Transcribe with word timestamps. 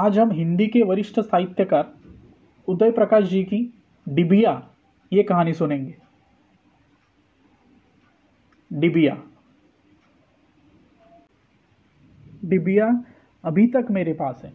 आज 0.00 0.18
हम 0.18 0.30
हिंदी 0.30 0.66
के 0.66 0.82
वरिष्ठ 0.82 1.18
साहित्यकार 1.20 1.92
उदय 2.68 2.90
प्रकाश 2.90 3.24
जी 3.24 3.42
की 3.44 3.58
डिबिया 4.06 4.52
ये 5.12 5.22
कहानी 5.22 5.52
सुनेंगे। 5.52 5.94
डिबिया। 8.70 9.16
डिबिया 12.44 12.86
अभी 13.44 13.66
तक 13.66 13.90
मेरे 13.90 14.12
पास 14.12 14.40
है, 14.44 14.52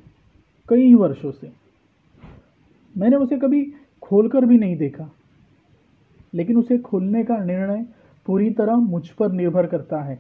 कई 0.70 0.94
वर्षों 0.94 1.32
से। 1.32 1.52
मैंने 2.96 3.16
उसे 3.16 3.38
कभी 3.38 3.64
खोलकर 4.04 4.46
भी 4.46 4.58
नहीं 4.58 4.78
देखा, 4.78 5.10
लेकिन 6.34 6.58
उसे 6.58 6.78
खोलने 6.78 7.24
का 7.24 7.38
निर्णय 7.38 7.86
पूरी 8.26 8.50
तरह 8.50 8.76
मुझ 8.76 9.08
पर 9.10 9.32
निर्भर 9.32 9.68
करता 9.68 10.02
है। 10.04 10.16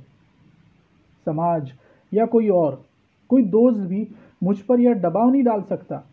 समाज 1.27 1.73
या 2.11 2.25
कोई 2.25 2.49
और, 2.49 2.83
कोई 3.29 3.43
दोस्त 3.43 3.79
भी 3.79 4.07
मुझ 4.41 4.57
पर 4.59 4.79
यह 4.79 4.93
दबाव 4.99 5.31
नहीं 5.31 5.43
डाल 5.43 5.61
सकता 5.61 6.03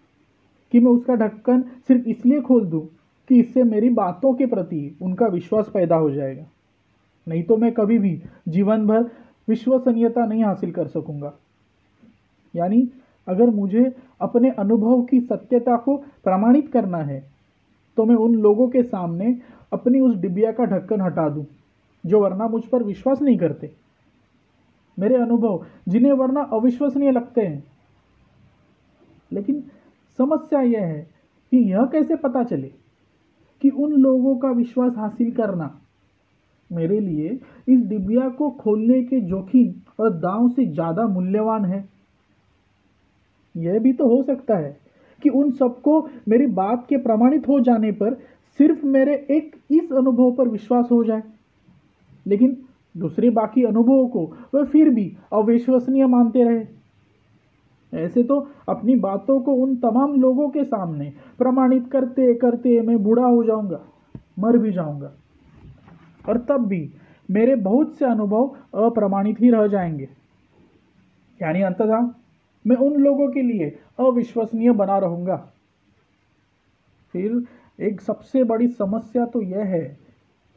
कि 0.73 0.81
मैं 0.81 0.91
उसका 0.93 1.15
ढक्कन 1.17 1.63
सिर्फ़ 1.89 2.09
इसलिए 2.09 2.41
खोल 2.41 2.65
दूँ 2.67 2.87
कि 3.31 3.39
इससे 3.41 3.63
मेरी 3.65 3.89
बातों 3.91 4.33
के 4.35 4.47
प्रति 4.47 4.97
उनका 5.03 5.27
विश्वास 5.29 5.71
पैदा 5.75 5.97
हो 5.97 6.11
जाएगा। 6.11 6.45
नहीं 7.27 7.43
तो 7.43 7.57
मैं 7.57 7.73
कभी 7.73 7.99
भी 7.99 8.21
जीवन 8.49 8.87
भर 8.87 9.11
विश्वसनीयता 9.49 10.25
नहीं 10.27 10.45
हासिल 10.45 10.71
कर 10.73 10.87
सकूँगा। 10.89 11.33
यानी, 12.55 12.89
अगर 13.27 13.51
मुझे 13.51 13.85
अपने 14.21 14.51
अनुभव 14.51 15.03
की 15.03 15.21
सत्यता 15.21 15.77
को 15.77 15.97
प्रमाणित 16.25 16.71
करना 16.73 16.99
है 16.99 17.21
तो 17.97 18.05
मैं 18.05 18.15
उन 18.17 18.35
लोगों 18.37 18.69
के 18.69 18.83
सामने 18.83 19.37
अपनी 19.73 20.01
उस 20.01 20.17
डिबिया 20.17 20.53
का 20.53 20.65
ढक्कन 20.67 21.01
हटा 21.01 21.29
दूँ, 21.29 21.45
जो 22.05 22.21
वरना 22.21 22.47
मुझ 22.49 22.63
पर 22.65 22.83
विश्वास 22.83 23.21
नहीं 23.23 23.37
करते। 23.39 23.71
मेरे 24.99 25.17
अनुभव, 25.17 25.65
जिन्हें 25.89 26.13
वरना 26.13 26.43
अविश्वसनीय 26.53 27.11
लगते 27.11 27.41
हैं 27.41 27.63
लेकिन 29.33 29.63
समस्या 30.19 30.61
यह 30.61 30.81
है 30.81 31.03
कि 31.53 31.59
यह 31.73 31.85
कैसे 31.85 32.17
पता 32.17 32.43
चले 32.45 32.71
कि 33.63 33.69
उन 33.69 33.93
लोगों 33.93 34.37
का 34.37 34.51
विश्वास 34.51 34.93
हासिल 34.97 35.31
करना 35.31 35.79
मेरे 36.71 37.01
लिए 37.01 37.29
इस 37.69 37.81
डिबिया 37.87 38.29
को 38.29 38.51
खोलने 38.51 39.03
के 39.03 39.21
जोखिम 39.21 39.73
और 40.01 40.11
दांव 40.11 40.49
से 40.49 40.67
ज़्यादा 40.67 41.07
मूल्यवान 41.07 41.65
है? 41.65 41.85
यह 43.57 43.79
भी 43.79 43.93
तो 43.93 44.09
हो 44.09 44.23
सकता 44.23 44.57
है 44.57 44.77
कि 45.23 45.29
उन 45.29 45.51
सबको 45.51 46.01
मेरी 46.29 46.47
बात 46.47 46.87
के 46.89 46.97
प्रमाणित 46.97 47.49
हो 47.49 47.61
जाने 47.61 47.93
पर 47.93 48.15
सिर्फ़ 48.59 48.87
मेरे 48.87 49.15
एक 49.31 49.57
इस 49.71 49.93
अनुभव 49.93 50.33
पर 50.33 50.49
विश्वास 50.49 50.89
हो 50.93 51.03
जाए। 51.05 51.23
लेकिन 52.27 52.57
दूसरे 52.95 53.31
बाकी 53.31 53.65
अनुभवों 53.65 54.09
को 54.09 54.25
वह 54.55 54.65
फिर 54.65 54.91
भी 54.91 55.13
अविश्वसनीय 55.33 56.07
मानते 56.07 56.43
रहे। 56.45 56.65
ऐसे 57.93 58.23
तो 58.23 58.39
अपनी 58.69 58.95
बातों 58.97 59.41
को 59.41 59.55
उन 59.55 59.77
तमाम 59.77 60.15
लोगों 60.21 60.49
के 60.49 60.65
सामने 60.65 61.13
प्रमाणित 61.39 61.91
करते 61.93 62.35
करते 62.35 62.81
मैं 62.81 63.03
बूढ़ा 63.03 63.25
हो 63.25 63.43
जाऊँगा, 63.45 63.81
मर 64.39 64.59
भी 64.59 64.73
जाऊँगा। 64.73 65.13
और 66.29 66.39
तब 66.39 66.67
भी 66.67 66.89
मेरे 67.29 67.55
बहुत 67.57 67.95
से 67.95 68.05
अनुभव 68.05 68.55
अप्रमाणित 68.87 69.41
ही 69.41 69.51
रह 69.51 69.67
जाएँगे। 69.67 70.09
यानी 71.41 71.63
अंततः 71.63 72.11
मैं 72.65 72.77
उन 72.77 73.01
लोगों 73.03 73.29
के 73.29 73.43
लिए 73.43 73.69
अविश्वसनीय 74.01 74.73
बना 74.73 74.99
रहूँगा। 74.99 75.37
फिर 77.15 77.43
एक 77.79 78.01
सबसे 78.01 78.45
बड़ी 78.45 78.69
समस्या 78.69 79.25
तो 79.27 79.43
यह 79.43 79.65
है 79.65 79.85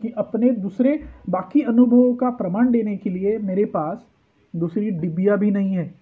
कि 0.01 0.09
अपने 0.17 0.49
दूसरे 0.51 0.99
बाकी 1.29 1.61
अनुभवों 1.61 2.13
का 2.15 2.29
प्रमाण 2.29 2.71
देने 2.71 2.95
के 2.97 3.09
लिए 3.09 3.37
मेरे 3.37 3.65
पास 3.65 4.05
दूसरी 4.53 4.89
डिबिया 4.91 5.35
भी 5.35 5.51
नहीं 5.51 5.73
है। 5.73 5.93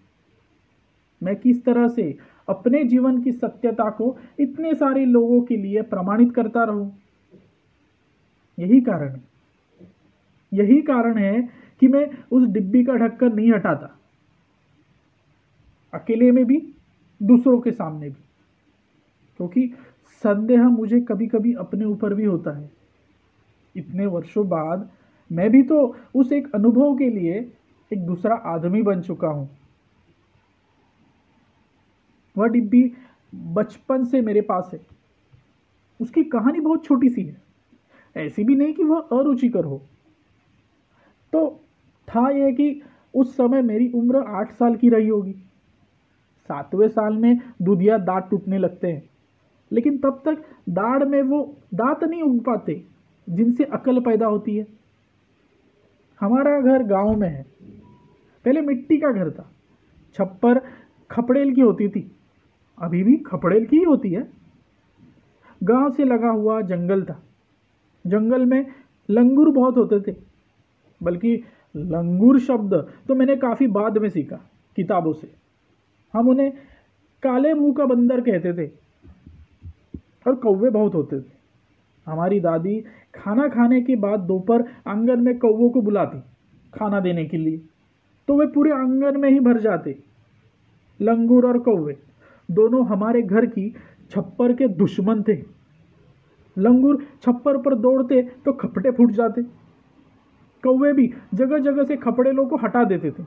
मैं 1.24 1.36
किस 1.36 1.66
तरह 1.66 1.88
से 1.88 2.18
अपने 2.50 2.84
जीवन 2.84 3.22
की 3.22 3.32
सत्यता 3.32 3.90
को 3.90 4.18
इतने 4.40 4.76
सारे 4.76 5.06
लोगों 5.06 5.42
के 5.42 5.58
लिए 5.58 5.82
प्रमाणित 5.82 6.36
करता 6.36 6.64
रहूँ? 6.64 6.98
यही 8.60 8.82
कारण 8.82 9.20
यही 10.54 10.82
कारण 10.82 11.18
है 11.18 11.50
कि 11.80 11.88
मैं 11.88 12.10
उस 12.32 12.48
डिब्बी 12.48 12.84
का 12.84 12.94
ढक्कन 12.94 13.34
नहीं 13.34 13.52
हटाता। 13.52 14.00
अकेले 15.94 16.32
में 16.32 16.46
भी, 16.46 16.74
दूसरों 17.24 17.60
के 17.60 17.72
सामने 17.72 18.10
भी। 18.10 18.24
क्योंकि 19.38 19.74
संदेह 20.24 20.64
मुझे 20.64 21.02
कभी 21.02 21.28
कभी 21.28 21.54
अपने 21.54 21.86
ऊपर 21.86 22.14
भी 22.14 22.26
होता 22.26 22.58
है। 22.58 22.72
इतने 23.76 24.06
वर्षों 24.06 24.48
बाद 24.50 24.90
मैं 25.32 25.50
भी 25.50 25.64
तो 25.64 25.96
उस 26.16 26.32
एक 26.32 26.56
अनुभव 26.56 26.98
के 26.98 27.10
लिए 27.10 27.52
एक 27.94 28.06
दूसरा 28.06 28.36
आदमी 28.36 28.82
बन 28.82 29.02
चुका 29.02 29.28
हूँ। 29.28 29.50
वह 32.38 32.48
डिब्बी 32.48 32.94
बचपन 33.36 34.06
से 34.06 34.22
मेरे 34.22 34.42
पास 34.42 34.72
है। 34.74 34.80
उसकी 36.02 36.24
कहानी 36.24 36.60
बहुत 36.60 36.86
छोटी 36.86 37.10
सी 37.10 37.24
है। 37.24 37.42
ऐसी 38.18 38.44
भी 38.44 38.56
नहीं 38.56 38.74
कि 38.74 38.84
वह 38.84 39.00
अरुचिकर 39.00 39.66
हो। 39.66 39.82
तो 41.34 41.60
था 42.10 42.30
यह 42.30 42.54
कि 42.56 42.82
उस 43.16 43.38
समय 43.38 43.62
मेरी 43.62 43.92
उम्र 43.92 44.18
आठ 44.18 44.52
साल 44.52 44.76
की 44.76 44.90
रही 44.90 45.08
होगी। 45.08 45.34
सातवें 46.44 46.88
साल 46.88 47.14
में 47.14 47.40
दूधिया 47.62 47.98
दांत 47.98 48.28
टूटने 48.32 48.58
लगते 48.58 48.88
हैं। 48.88 49.10
लेकिन 49.72 49.98
तब 49.98 50.22
तक 50.26 50.46
दाढ़ 50.70 51.04
में 51.04 51.22
वो 51.22 51.58
दांत 51.74 52.04
नहीं 52.04 52.22
उग 52.22 52.46
पाते, 52.46 52.84
जिनसे 53.30 53.64
अकल 53.64 54.00
पैदा 54.00 54.26
होती 54.28 54.56
है। 54.56 54.68
हमारा 56.22 56.62
घर 56.62 56.84
गाँव 56.84 57.16
में 57.16 57.30
है। 57.30 57.46
पहले 58.46 58.62
मिट्टी 58.62 58.98
का 58.98 59.12
घर 59.12 59.32
था। 59.32 59.52
छप्पर 60.14 60.62
खपड़ेल 61.12 61.56
की 61.56 61.62
होती 61.62 61.90
थी। 61.90 62.12
अभी 62.78 63.04
भी 63.04 63.16
खपड़ेल 63.26 63.66
की 63.66 63.78
होती 63.80 64.10
है। 64.10 64.28
गाँव 65.62 65.92
से 65.92 66.04
लगा 66.04 66.30
हुआ 66.32 66.62
जंगल 66.64 67.04
था। 67.04 67.22
जंगल 68.06 68.46
में 68.46 68.66
लंगूर 69.10 69.50
बहुत 69.52 69.78
होते 69.78 70.00
थे, 70.02 70.16
बल्कि 71.02 71.36
लंगूर 71.76 72.40
शब्द 72.40 72.74
तो 73.08 73.16
मैंने 73.16 73.36
काफ़ी 73.38 73.68
बाद 73.70 73.98
में 73.98 74.10
सीखा 74.10 74.40
किताबों 74.78 75.14
से। 75.14 75.32
हम 76.14 76.30
उन्हें 76.30 76.52
काले 77.24 77.54
मुँह 77.54 77.74
का 77.74 77.86
बंदर 77.86 78.22
कहते 78.22 78.54
थे 78.54 78.68
और 80.28 80.36
कौवे 80.36 80.70
बहुत 80.70 80.96
होते 80.96 81.20
थे। 81.20 81.32
हमारी 82.08 82.40
दादी 82.40 82.80
खाना 83.16 83.48
खाने 83.48 83.82
के 83.82 83.96
बाद 83.96 84.20
दोपहर 84.22 84.64
आँगन 84.88 85.20
में 85.20 85.38
कौवों 85.40 85.70
को 85.70 85.82
बुलाती, 85.82 86.20
खाना 86.74 87.00
देने 87.00 87.26
के 87.26 87.38
लिए। 87.38 87.58
तो 88.28 88.38
वे 88.38 88.46
पूरे 88.48 88.72
आँगन 88.72 89.20
में 89.20 89.30
ही 89.30 89.40
भर 89.40 89.60
जाते, 89.62 89.96
लंगूर 91.00 91.48
और 91.48 91.60
कौवे। 91.60 91.98
दोनों 92.52 92.86
हमारे 92.88 93.22
घर 93.22 93.46
की 93.46 93.76
छप्पर 94.12 94.54
के 94.54 94.68
दुश्मन 94.68 95.24
थे। 95.24 95.36
लंगूर 96.58 97.06
छप्पर 97.22 97.58
पर 97.58 97.76
दौड़ते 97.76 98.22
तो 98.46 98.54
खपटे 98.54 98.92
फूट 98.92 99.12
जाते। 99.12 99.42
कौवे 100.64 100.94
भी 100.94 101.14
जगह 101.34 101.58
जगह 101.60 101.84
से 101.84 101.96
खपड़े 101.96 102.12
खपड़ेलों 102.12 102.46
को 102.46 102.56
हटा 102.56 102.84
देते 102.84 103.12
थे। 103.12 103.24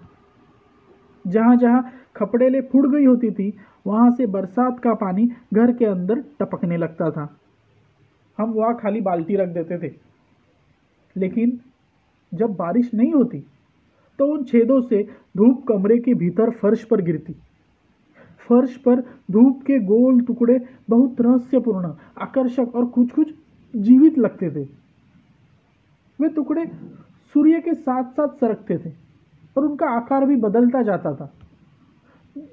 जहाँ 1.26 1.56
जहाँ 1.56 1.93
खपड़ेले 2.16 2.60
फूट 2.60 2.87
गई 2.87 3.05
होती 3.05 3.31
थी, 3.31 3.53
वहाँ 3.87 4.10
से 4.10 4.26
बरसात 4.26 4.78
का 4.78 4.94
पानी 4.94 5.26
घर 5.55 5.72
के 5.72 5.84
अंदर 5.84 6.25
टपकने 6.41 6.76
लगता 6.76 7.10
था। 7.10 7.37
हम 8.38 8.50
वहाँ 8.50 8.76
खाली 8.76 9.00
बाल्टी 9.00 9.37
रख 9.37 9.49
देते 9.49 9.78
थे। 9.78 9.93
लेकिन 11.16 11.60
जब 12.34 12.50
बारिश 12.50 12.94
नहीं 12.94 13.12
होती 13.12 13.41
तो 14.19 14.26
उन 14.26 14.44
छेदों 14.44 14.81
से 14.81 15.03
धूप 15.37 15.65
कमरे 15.69 15.99
के 15.99 16.15
भीतर 16.15 16.50
फर्श 16.50 16.84
पर 16.84 17.00
गिरती। 17.00 17.34
फर्श 18.48 18.76
पर 18.76 19.00
धूप 19.30 19.62
के 19.62 19.78
गोल 19.78 20.20
टुकड़े 20.20 20.66
बहुत 20.90 21.20
रहस्यपूर्ण, 21.20 21.93
आकर्षक 22.19 22.76
और 22.76 22.87
कुछ 22.87 23.10
कुछ 23.10 23.34
जीवित 23.76 24.19
लगते 24.19 24.50
थे। 24.50 24.69
वे 26.20 26.28
टुकड़े 26.28 26.66
सूर्य 27.34 27.60
के 27.60 27.75
साथ 27.75 28.04
साथ 28.04 28.28
सरकते 28.28 28.78
थे 28.78 28.90
और 29.56 29.64
उनका 29.64 29.87
आकार 29.87 30.25
भी 30.25 30.37
बदलता 30.37 30.82
जाता 30.82 31.14
था। 31.14 31.32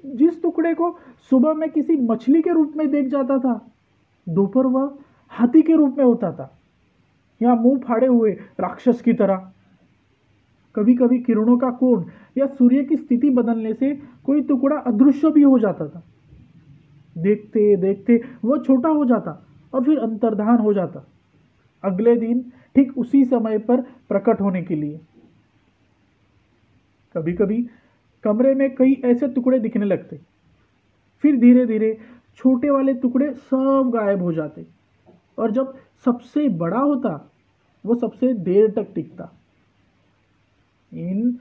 जिस 0.06 0.42
टुकड़े 0.42 0.74
को 0.74 0.98
सुबह 1.30 1.54
में 1.54 1.70
किसी 1.70 1.96
मछली 1.96 2.42
के 2.42 2.50
रूप 2.50 2.74
में 2.78 2.92
देख 2.92 3.08
जाता 3.08 3.38
था, 3.38 3.72
दोपहर 4.30 4.66
वह 4.66 4.98
हाथी 5.30 5.62
के 5.62 5.74
रूप 5.74 5.96
में 5.98 6.06
होता 6.06 6.32
था। 6.32 6.58
या 7.42 7.56
मुँह 7.56 7.80
फाड़े 7.80 8.08
हुए 8.08 8.32
राक्षस 8.60 9.02
की 9.02 9.14
तरह। 9.14 9.52
कभी 10.76 10.96
कभी 10.96 11.20
किरणों 11.20 11.58
का 11.58 11.70
कोण 11.70 12.04
या 12.38 12.46
सूर्य 12.46 12.84
की 12.84 12.96
स्थिति 12.96 13.30
बदलने 13.30 13.74
से 13.74 13.94
कोई 14.26 14.42
टुकड़ा 14.42 14.76
अदृश्य 14.76 15.32
भी 15.32 15.42
हो 15.42 15.60
जाता 15.60 15.88
था। 15.88 16.04
देखते 17.18 17.76
देखते 17.76 18.22
वह 18.46 18.58
छोटा 18.58 18.90
हो 18.90 19.06
जाता 19.06 19.46
और 19.74 19.84
फिर 19.84 20.00
अंतर्धान 20.00 20.58
हो 20.58 20.74
जाता। 20.74 21.06
अगले 21.84 22.16
दिन 22.16 22.42
ठीक 22.76 22.98
उसी 22.98 23.26
समय 23.26 23.58
पर 23.58 23.82
प्रकट 23.82 24.42
होने 24.42 24.62
के 24.62 24.76
लिए। 24.76 25.00
कभी 27.16 27.34
कभी 27.34 27.62
कमरे 28.24 28.54
में 28.54 28.76
कई 28.76 29.02
ऐसे 29.06 29.28
टुकड़े 29.28 29.60
दिखने 29.60 29.86
लगते। 29.86 30.20
फिर 31.24 31.40
धीरे 31.40 31.66
धीरे 31.66 31.98
छोटे 32.38 32.70
वाले 32.70 32.94
टुकड़े 32.94 33.34
सब 33.34 33.92
गायब 33.94 34.22
हो 34.22 34.34
जाते 34.34 34.66
और 35.40 35.52
जब 35.52 35.74
सबसे 36.06 36.48
बड़ा 36.50 36.80
होता, 36.80 37.32
वो 37.86 37.96
सबसे 37.96 38.34
देर 38.34 38.72
तक 38.72 38.88
टिकता। 38.96 39.32
इन 40.94 41.32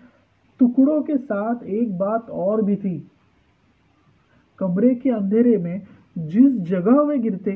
टुकड़ों 0.61 1.01
के 1.03 1.17
साथ 1.17 1.63
एक 1.63 1.97
बात 1.99 2.31
और 2.31 2.63
भी 2.63 2.77
थी। 2.77 2.99
कमरे 4.59 4.95
के 4.95 5.11
अंधेरे 5.11 5.57
में 5.57 5.81
जिस 6.17 6.53
जगह 6.69 7.01
वे 7.01 7.19
गिरते, 7.19 7.53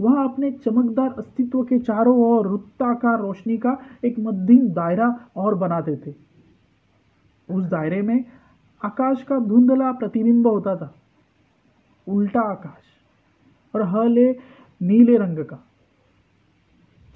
वह 0.00 0.22
अपने 0.24 0.50
चमकदार 0.52 1.14
अस्तित्व 1.18 1.62
के 1.62 1.78
चारों 1.78 2.16
ओर 2.18 2.48
वृत्ताकार 2.48 3.18
रोशनी 3.20 3.56
का 3.56 3.76
एक 4.04 4.18
मध्यम 4.18 4.68
दायरा 4.70 5.08
और 5.36 5.54
बनाते 5.54 5.96
थे। 5.96 6.14
उस 7.48 7.64
दायरे 7.64 8.00
में 8.02 8.24
आकाश 8.82 9.22
का 9.22 9.38
धुंधला 9.38 9.92
प्रतिबिंब 9.92 10.46
होता 10.46 10.74
था, 10.76 10.92
उल्टा 12.06 12.40
आकाश 12.40 12.82
और 13.74 13.82
हले 13.88 14.30
नीले 14.80 15.16
रंग 15.16 15.44
का। 15.44 15.56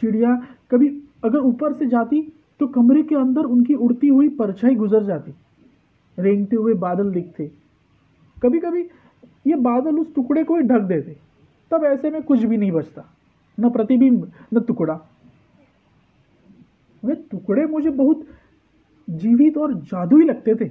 चिड़िया 0.03 0.35
कभी 0.71 0.89
अगर 1.25 1.39
ऊपर 1.39 1.73
से 1.73 1.87
जाती 1.87 2.21
तो 2.61 2.67
कमरे 2.67 3.03
के 3.03 3.15
अंदर 3.15 3.43
उनकी 3.43 3.75
उड़ती 3.75 4.09
हुई 4.09 4.29
परछाई 4.29 4.75
गुजर 4.75 5.05
जाती, 5.05 5.33
रेंगते 6.19 6.57
हुए 6.57 6.75
बादल 6.75 7.11
दिखते। 7.13 7.51
कभी 8.43 8.59
कभी 8.59 8.81
ये 9.47 9.55
बादल 9.57 9.99
उस 9.99 10.15
टुकड़े 10.15 10.45
को 10.45 10.57
ही 10.57 10.63
ढक 10.63 10.81
देते, 10.81 11.17
तब 11.71 11.85
ऐसे 11.85 12.11
में 12.11 12.23
कुछ 12.23 12.45
भी 12.45 12.57
नहीं 12.57 12.73
बचता, 12.73 13.05
न 13.59 13.71
प्रतिबिंब, 13.71 14.31
न 14.55 14.61
टुकड़ा। 14.61 14.99
वे 17.03 17.15
टुकड़े 17.31 17.67
मुझे 17.67 17.91
बहुत 17.91 18.27
जीवित 19.09 19.57
और 19.57 19.75
जादुई 19.75 20.25
लगते 20.25 20.55
थे। 20.55 20.71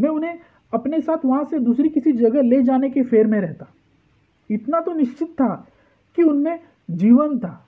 मैं 0.00 0.08
उन्हें 0.08 0.38
अपने 0.72 1.00
साथ 1.00 1.24
वहाँ 1.24 1.44
से 1.44 1.58
दूसरी 1.58 1.88
किसी 1.88 2.12
जगह 2.12 2.42
ले 2.42 2.62
जाने 2.62 2.90
के 2.90 3.02
फेर 3.02 3.26
में 3.26 3.40
रहता। 3.40 3.66
इतना 4.50 4.80
तो 4.80 4.92
निश्चित 4.92 5.28
था 5.28 5.54
कि 6.16 6.22
उनमें 6.22 6.58
जीवन 6.90 7.38
था। 7.38 7.63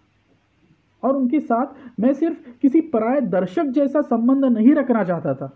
और 1.03 1.17
उनके 1.17 1.41
साथ 1.41 2.01
मैं 2.01 2.13
सिर्फ़ 2.13 2.39
किसी 2.63 2.81
पराय 2.81 3.21
दर्शक 3.21 3.65
जैसा 3.65 4.01
संबंध 4.01 4.45
नहीं 4.53 4.75
रखना 4.75 5.05
चाहता 5.05 5.35
था। 5.35 5.51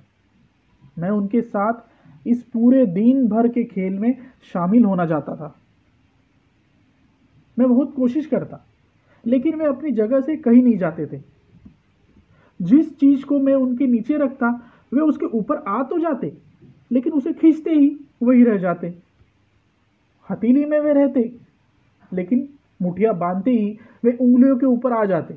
मैं 0.99 1.11
उनके 1.11 1.41
साथ 1.41 2.29
इस 2.29 2.43
पूरे 2.43 2.85
दिन 2.87 3.27
भर 3.29 3.49
के 3.49 3.65
खेल 3.65 3.99
में 3.99 4.15
शामिल 4.53 4.85
होना 4.85 5.07
चाहता 5.07 5.37
था। 5.37 5.55
मैं 7.59 7.69
बहुत 7.69 7.95
कोशिश 7.95 8.27
करता, 8.27 8.65
लेकिन 9.25 9.55
वे 9.55 9.67
अपनी 9.67 9.91
जगह 9.91 10.21
से 10.21 10.37
कहीं 10.37 10.63
नहीं 10.63 10.77
जाते 10.77 11.07
थे। 11.07 11.21
जिस 12.61 12.99
चीज़ 12.99 13.25
को 13.25 13.39
मैं 13.39 13.55
उनके 13.55 13.87
नीचे 13.87 14.17
रखता, 14.17 14.49
वे 14.93 15.01
उसके 15.01 15.27
ऊपर 15.27 15.57
आ 15.69 15.83
तो 15.83 15.99
जाते, 15.99 16.33
लेकिन 16.93 17.13
उसे 17.13 17.33
खींचते 17.33 17.71
ही 17.71 17.89
वही 18.23 18.45
रह 18.45 18.59
जाते। 18.59 18.95
हथीली 20.31 20.65
में 20.65 20.81
वे 20.81 20.93
रहते, 20.93 21.21
लेकिन 22.13 22.49
मुठिया 22.81 23.13
बांधते 23.15 23.51
ही 23.51 23.79
वे 24.05 24.13
उंगलियों 24.13 24.57
के 24.59 24.67
ऊपर 24.67 24.93
आ 24.93 25.05
जाते 25.05 25.35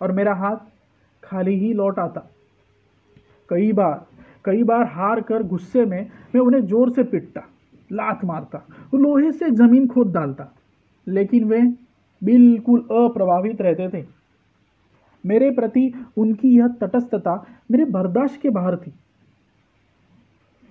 और 0.00 0.12
मेरा 0.12 0.34
हाथ 0.36 0.56
खाली 1.22 1.58
ही 1.58 1.72
लौट 1.72 1.98
आता। 1.98 2.20
कई 3.50 3.72
बार 3.72 4.04
कई 4.44 4.62
बार 4.62 4.84
हार 4.86 5.20
कर 5.20 5.42
गुस्से 5.42 5.84
में 5.86 6.00
मैं 6.34 6.40
उन्हें 6.40 6.60
ज़ोर 6.62 6.90
से 6.90 7.02
पिटता, 7.02 7.40
लात 7.92 8.24
मारता, 8.24 8.58
लोहे 8.94 9.30
से 9.32 9.50
ज़मीन 9.52 9.86
खोद 9.88 10.12
डालता, 10.12 10.52
लेकिन 11.06 11.44
वे 11.44 11.60
बिल्कुल 12.22 12.80
अप्रभावित 12.80 13.60
रहते 13.60 13.88
थे। 13.90 14.04
मेरे 15.24 15.50
प्रति 15.50 15.92
उनकी 16.18 16.56
यह 16.56 16.68
तटस्थता 16.80 17.34
मेरे 17.70 17.84
बर्दाश्त 17.90 18.40
के 18.40 18.50
बाहर 18.50 18.76
थी। 18.76 18.90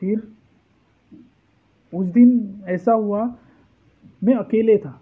फिर 0.01 0.21
उस 1.93 2.05
दिन 2.07 2.61
ऐसा 2.67 2.93
हुआ, 2.93 3.23
मैं 4.23 4.35
अकेले 4.35 4.77
था। 4.77 4.99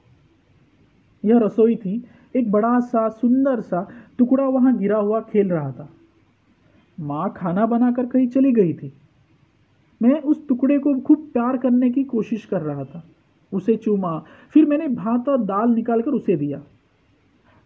यह 1.26 1.40
रसोई 1.40 1.76
थी, 1.76 2.04
एक 2.36 2.52
बड़ा 2.52 2.80
सा, 2.80 3.10
सुंदर 3.10 3.62
सा 3.62 3.88
टुकड़ा 4.18 4.44
वहाँ 4.44 4.78
गिरा 4.78 4.98
हुआ 4.98 5.22
खेल 5.22 5.50
रहा 5.50 5.72
था। 5.72 5.90
माँ 7.00 7.34
खाना 7.38 7.66
बनाकर 7.66 8.06
कहीं 8.06 8.28
चली 8.28 8.52
गई 8.52 8.74
थी। 8.74 8.94
मैं 10.02 10.22
उस 10.22 10.48
टुकड़े 10.48 10.80
को 10.80 11.00
खूब 11.00 11.30
प्यार 11.34 11.58
करने 11.58 11.90
की 11.90 12.04
कोशिश 12.04 12.46
कर 12.46 12.62
रहा 12.62 12.84
था। 12.84 13.04
उसे 13.54 13.76
चूमा, 13.76 14.24
फिर 14.54 14.66
मैंने 14.66 14.88
भात 14.88 15.30
और 15.30 15.42
दाल 15.42 15.70
निकालकर 15.70 16.12
उसे 16.12 16.36
दिया। 16.36 16.62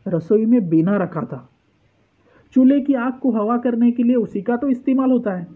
रसोई 0.07 0.45
में 0.45 0.69
बेना 0.69 0.97
रखा 0.97 1.21
था। 1.21 1.49
चूल्हे 2.53 2.81
की 2.81 2.93
आग 2.93 3.13
को 3.13 3.31
हवा 3.31 3.57
करने 3.57 3.91
के 3.91 4.03
लिए 4.03 4.15
उसी 4.15 4.41
का 4.41 4.57
तो 4.57 4.69
इस्तेमाल 4.69 5.11
होता 5.11 5.31
है। 5.31 5.47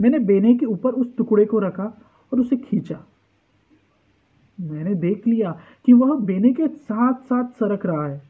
मैंने 0.00 0.18
बेने 0.18 0.54
के 0.54 0.66
ऊपर 0.66 0.90
उस 0.90 1.16
टुकड़े 1.16 1.44
को 1.44 1.58
रखा 1.58 1.84
और 2.32 2.40
उसे 2.40 2.56
खींचा। 2.56 3.04
मैंने 4.60 4.94
देख 4.94 5.26
लिया 5.26 5.50
कि 5.86 5.92
वह 5.92 6.16
बेने 6.16 6.52
के 6.52 6.68
साथ 6.68 7.14
साथ 7.14 7.44
सरक 7.44 7.86
रहा 7.86 8.06
है। 8.06 8.22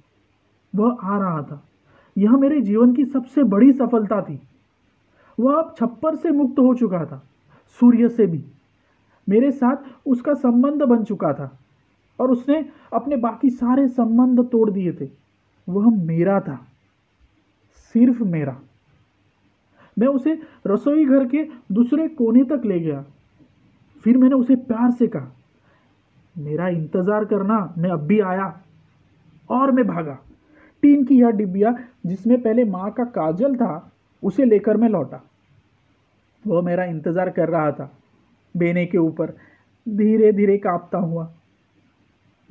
वह 0.76 0.96
आ 1.02 1.18
रहा 1.18 1.42
था। 1.42 1.62
यह 2.18 2.32
मेरे 2.32 2.60
जीवन 2.60 2.94
की 2.94 3.04
सबसे 3.04 3.42
बड़ी 3.42 3.72
सफलता 3.72 4.20
थी। 4.22 4.40
वह 5.38 5.58
अब 5.58 5.74
छप्पर 5.78 6.16
से 6.16 6.30
मुक्त 6.30 6.58
हो 6.58 6.74
चुका 6.74 7.04
था, 7.04 7.22
सूर्य 7.80 8.08
से 8.08 8.26
भी। 8.26 8.44
मेरे 9.28 9.50
साथ 9.50 9.76
उसका 10.06 10.34
संबंध 10.34 10.82
बन 10.82 11.04
चुका 11.04 11.32
था 11.32 11.58
और 12.20 12.30
उसने 12.30 12.64
अपने 12.92 13.16
बाकी 13.16 13.50
सारे 13.50 13.88
संबंध 13.88 14.40
तोड़ 14.40 14.70
दिए 14.70 14.92
थे। 14.92 15.08
वह 15.68 16.04
मेरा 16.04 16.40
था, 16.40 16.58
सिर्फ़ 17.76 18.22
मेरा। 18.22 18.60
मैं 19.98 20.08
उसे 20.08 20.38
रसोई 20.66 21.04
घर 21.04 21.26
के 21.26 21.44
दूसरे 21.72 22.08
कोने 22.08 22.44
तक 22.44 22.62
ले 22.64 22.80
गया। 22.80 23.04
फिर 24.04 24.16
मैंने 24.18 24.34
उसे 24.34 24.56
प्यार 24.56 24.90
से 24.90 25.06
कहा 25.06 25.28
मेरा 26.38 26.68
इंतज़ार 26.68 27.24
करना, 27.24 27.74
मैं 27.78 27.90
अब 27.90 28.00
भी 28.00 28.20
आया। 28.20 28.62
और 29.50 29.70
मैं 29.70 29.86
भागा। 29.86 30.18
टीन 30.82 31.04
की 31.04 31.20
यह 31.20 31.30
डिब्बिया, 31.30 31.74
जिसमें 32.06 32.42
पहले 32.42 32.64
माँ 32.64 32.90
का 32.90 33.04
काजल 33.04 33.56
था, 33.56 33.92
उसे 34.22 34.44
लेकर 34.44 34.76
मैं 34.76 34.88
लौटा। 34.88 35.22
वह 36.46 36.62
मेरा 36.62 36.84
इंतज़ार 36.84 37.30
कर 37.30 37.48
रहा 37.48 37.72
था। 37.72 37.92
बेने 38.56 38.86
के 38.86 38.98
ऊपर 38.98 39.26
धीरे 39.88 40.32
धीरे 40.32 40.58
कांपता 40.58 40.98
हुआ। 40.98 41.32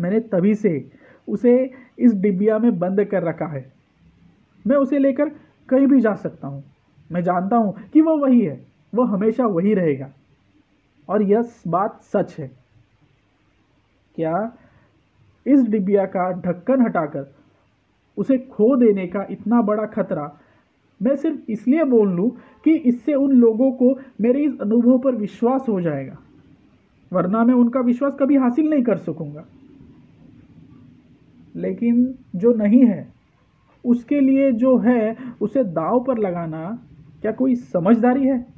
मैंने 0.01 0.19
तभी 0.19 0.55
से 0.55 0.91
उसे 1.27 1.71
इस 1.99 2.13
डिब्बिया 2.13 2.59
में 2.59 2.79
बंद 2.79 3.03
कर 3.03 3.23
रखा 3.23 3.45
है। 3.45 3.73
मैं 4.67 4.77
उसे 4.77 4.99
लेकर 4.99 5.29
कहीं 5.69 5.87
भी 5.87 6.01
जा 6.01 6.13
सकता 6.13 6.47
हूँ। 6.47 6.63
मैं 7.11 7.23
जानता 7.23 7.57
हूँ 7.57 7.73
कि 7.93 8.01
वह 8.01 8.13
वही 8.13 8.41
है। 8.41 8.65
वह 8.95 9.07
हमेशा 9.07 9.45
वही 9.45 9.73
रहेगा। 9.73 10.11
और 11.09 11.21
यह 11.21 11.51
बात 11.67 12.01
सच 12.03 12.35
है। 12.39 12.60
क्या 14.21 14.51
इस 15.45 15.61
डिबिया 15.69 16.05
का 16.05 16.29
ढक्कन 16.41 16.81
हटाकर 16.81 17.33
उसे 18.17 18.37
खो 18.37 18.75
देने 18.75 19.07
का 19.07 19.25
इतना 19.31 19.61
बड़ा 19.61 19.85
खतरा? 19.85 20.37
मैं 21.01 21.15
सिर्फ़ 21.15 21.51
इसलिए 21.51 21.83
बोल 21.83 22.09
लूँ 22.09 22.29
कि 22.63 22.71
इससे 22.71 23.13
उन 23.13 23.31
लोगों 23.31 23.71
को 23.71 23.99
मेरे 24.21 24.43
इस 24.43 24.59
अनुभव 24.61 24.97
पर 24.99 25.15
विश्वास 25.15 25.65
हो 25.69 25.81
जाएगा, 25.81 26.17
वरना 27.11 27.43
मैं 27.43 27.53
उनका 27.53 27.79
विश्वास 27.79 28.13
कभी 28.19 28.37
हासिल 28.37 28.69
नहीं 28.69 28.83
कर 28.83 28.97
सकूँगा। 28.97 29.45
लेकिन 31.55 32.13
जो 32.35 32.53
नहीं 32.53 32.85
है, 32.85 33.07
उसके 33.85 34.19
लिए 34.19 34.51
जो 34.51 34.77
है, 34.77 35.17
उसे 35.41 35.63
दाव 35.63 36.03
पर 36.03 36.17
लगाना 36.17 36.79
क्या 37.21 37.31
कोई 37.31 37.55
समझदारी 37.55 38.27
है? 38.27 38.50